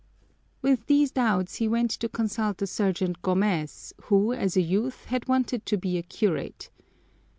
[0.63, 5.27] With these doubts he went to consult the sergeant Gomez, who, as a youth, had
[5.27, 6.71] wanted to be a curate.